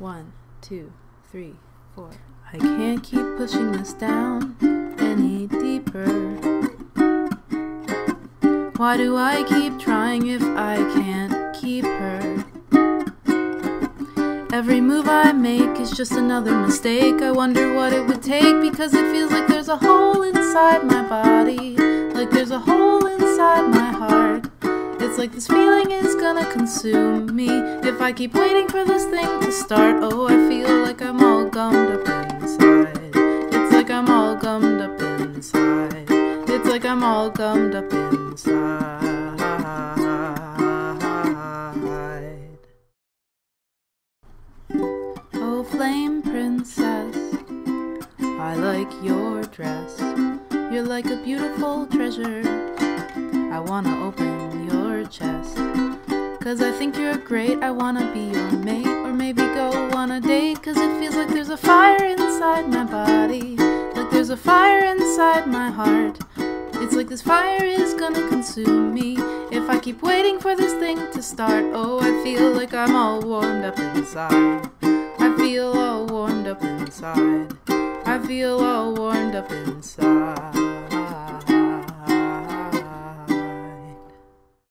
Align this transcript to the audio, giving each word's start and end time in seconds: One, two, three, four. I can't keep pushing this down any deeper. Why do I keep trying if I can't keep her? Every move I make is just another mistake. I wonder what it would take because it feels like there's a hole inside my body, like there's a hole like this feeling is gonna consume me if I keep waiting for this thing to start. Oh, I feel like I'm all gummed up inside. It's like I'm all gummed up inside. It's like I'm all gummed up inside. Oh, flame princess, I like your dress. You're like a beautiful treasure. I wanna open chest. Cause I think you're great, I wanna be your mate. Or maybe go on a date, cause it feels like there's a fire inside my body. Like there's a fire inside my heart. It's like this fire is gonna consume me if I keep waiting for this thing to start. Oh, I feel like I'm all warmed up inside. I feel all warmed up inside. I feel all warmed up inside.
One, 0.00 0.32
two, 0.62 0.94
three, 1.30 1.56
four. 1.94 2.08
I 2.50 2.56
can't 2.56 3.04
keep 3.04 3.36
pushing 3.36 3.72
this 3.72 3.92
down 3.92 4.56
any 4.98 5.46
deeper. 5.46 6.06
Why 8.78 8.96
do 8.96 9.18
I 9.18 9.44
keep 9.46 9.78
trying 9.78 10.28
if 10.28 10.42
I 10.42 10.76
can't 10.94 11.54
keep 11.54 11.84
her? 11.84 12.44
Every 14.50 14.80
move 14.80 15.06
I 15.06 15.32
make 15.32 15.78
is 15.78 15.90
just 15.90 16.12
another 16.12 16.56
mistake. 16.56 17.20
I 17.20 17.30
wonder 17.30 17.74
what 17.74 17.92
it 17.92 18.06
would 18.06 18.22
take 18.22 18.62
because 18.62 18.94
it 18.94 19.04
feels 19.12 19.32
like 19.32 19.48
there's 19.48 19.68
a 19.68 19.76
hole 19.76 20.22
inside 20.22 20.82
my 20.86 21.06
body, 21.06 21.76
like 22.14 22.30
there's 22.30 22.52
a 22.52 22.58
hole 22.58 23.06
like 25.20 25.32
this 25.32 25.48
feeling 25.48 25.90
is 25.90 26.14
gonna 26.14 26.50
consume 26.50 27.36
me 27.36 27.46
if 27.86 28.00
I 28.00 28.10
keep 28.10 28.32
waiting 28.32 28.66
for 28.68 28.86
this 28.86 29.04
thing 29.04 29.28
to 29.42 29.52
start. 29.52 29.96
Oh, 30.00 30.26
I 30.26 30.48
feel 30.48 30.78
like 30.78 31.02
I'm 31.02 31.22
all 31.22 31.44
gummed 31.44 32.08
up 32.08 32.32
inside. 32.40 33.10
It's 33.52 33.70
like 33.74 33.90
I'm 33.90 34.08
all 34.08 34.34
gummed 34.34 34.80
up 34.80 34.98
inside. 35.02 36.06
It's 36.48 36.66
like 36.66 36.86
I'm 36.86 37.04
all 37.04 37.28
gummed 37.28 37.74
up 37.74 37.92
inside. 37.92 39.36
Oh, 45.34 45.62
flame 45.64 46.22
princess, 46.22 47.14
I 48.22 48.54
like 48.54 48.90
your 49.02 49.42
dress. 49.42 50.00
You're 50.72 50.88
like 50.96 51.04
a 51.04 51.16
beautiful 51.16 51.86
treasure. 51.88 52.40
I 53.52 53.58
wanna 53.58 54.06
open 54.06 54.39
chest. 55.10 55.56
Cause 56.40 56.62
I 56.62 56.72
think 56.72 56.96
you're 56.96 57.18
great, 57.18 57.62
I 57.62 57.70
wanna 57.70 58.10
be 58.12 58.20
your 58.20 58.50
mate. 58.52 58.86
Or 58.86 59.12
maybe 59.12 59.42
go 59.42 59.90
on 59.94 60.12
a 60.12 60.20
date, 60.20 60.62
cause 60.62 60.76
it 60.76 60.98
feels 60.98 61.16
like 61.16 61.28
there's 61.28 61.50
a 61.50 61.56
fire 61.56 62.04
inside 62.04 62.68
my 62.68 62.84
body. 62.84 63.56
Like 63.94 64.10
there's 64.10 64.30
a 64.30 64.36
fire 64.36 64.84
inside 64.84 65.46
my 65.46 65.70
heart. 65.70 66.18
It's 66.82 66.94
like 66.94 67.08
this 67.08 67.22
fire 67.22 67.64
is 67.64 67.94
gonna 67.94 68.26
consume 68.28 68.94
me 68.94 69.16
if 69.50 69.68
I 69.68 69.78
keep 69.78 70.02
waiting 70.02 70.38
for 70.38 70.56
this 70.56 70.72
thing 70.74 70.98
to 71.12 71.22
start. 71.22 71.64
Oh, 71.74 72.00
I 72.00 72.24
feel 72.24 72.50
like 72.52 72.72
I'm 72.72 72.94
all 72.94 73.20
warmed 73.20 73.64
up 73.64 73.78
inside. 73.78 74.70
I 74.82 75.34
feel 75.36 75.72
all 75.76 76.06
warmed 76.06 76.46
up 76.46 76.62
inside. 76.62 77.52
I 78.06 78.18
feel 78.26 78.60
all 78.60 78.94
warmed 78.94 79.34
up 79.34 79.50
inside. 79.50 80.59